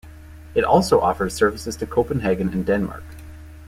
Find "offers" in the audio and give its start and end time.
0.99-1.35